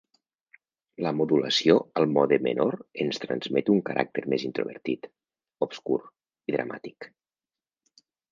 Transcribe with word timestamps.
La 1.05 1.09
modulació 1.17 1.75
al 2.01 2.07
mode 2.13 2.39
menor 2.47 2.77
ens 3.03 3.21
transmet 3.27 3.69
un 3.75 3.83
caràcter 3.91 4.25
més 4.35 4.47
introvertit, 4.49 5.05
obscur 5.69 5.99
i 6.53 6.57
dramàtic. 6.59 7.11